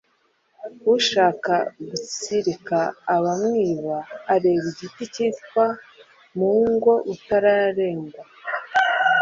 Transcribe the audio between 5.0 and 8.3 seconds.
kitwa Mungo-utarengwa,